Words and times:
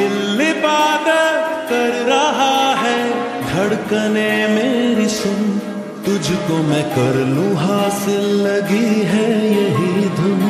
दिल 0.00 0.40
इबादत 0.40 1.68
कर 1.70 1.92
रहा 2.04 2.74
है। 2.74 2.98
धड़कने 3.42 4.30
मेरी 4.48 5.08
सुन, 5.08 5.42
तुझको 6.06 6.62
मैं 6.62 6.84
कर 6.90 7.16
लू 7.26 7.54
हासिल, 7.56 8.24
लगी 8.42 9.02
है 9.04 9.26
यही 9.48 10.08
धुन। 10.16 10.42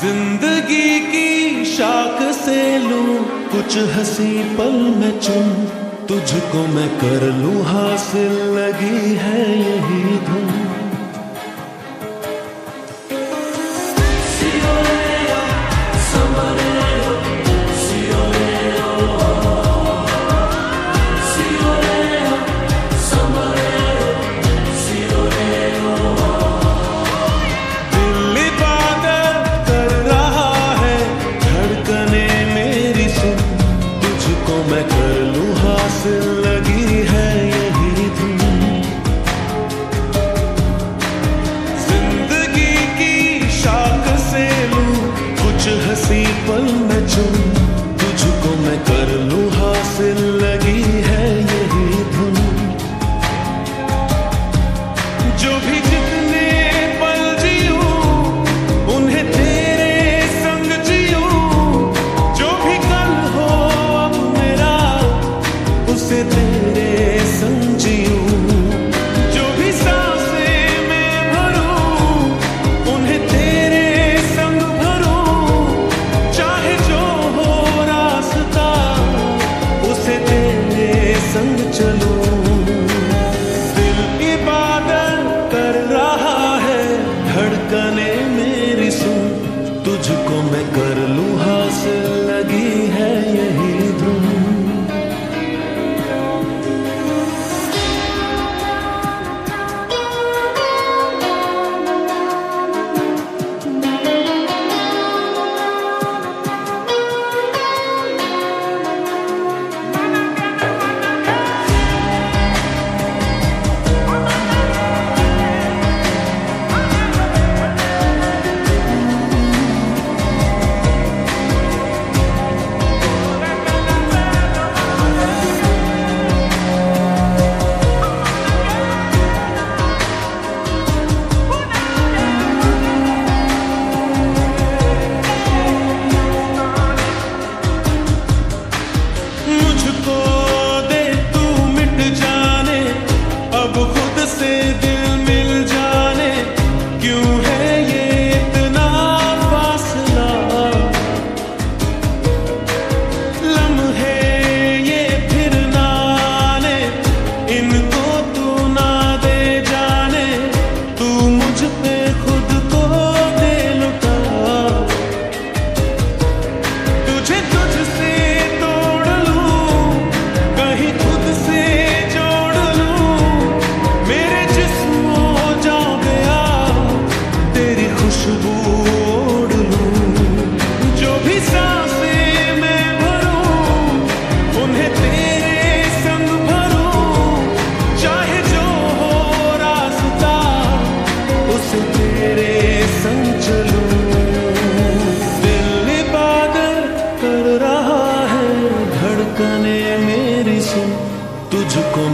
ज़िंदगी 0.00 1.00
की 1.00 1.64
शाख 1.66 2.22
से 2.34 2.60
लू, 2.78 3.02
कुछ 3.52 3.76
हसी 3.94 4.32
पल 4.56 4.78
में 4.96 5.18
चुन, 5.20 5.50
तुझको 6.08 6.66
मैं 6.66 6.88
कर 6.98 7.26
लू 7.32 7.62
हासिल, 7.62 8.32
लगी 8.56 9.14
है 9.16 9.44
यही 9.60 10.18
धुन। 10.28 10.50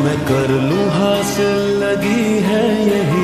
मैं 0.09 0.21
कर 0.29 0.51
लूँ 0.69 0.85
हासिल 0.91 1.57
लगी 1.81 2.29
है 2.45 2.63
यही 2.85 3.18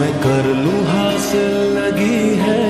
मैं 0.00 0.12
कर 0.22 0.46
लूँ 0.56 0.80
हासिल 0.86 1.50
लगी 1.76 2.36
है 2.42 2.61